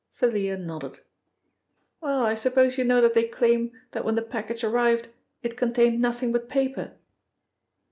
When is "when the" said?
4.03-4.23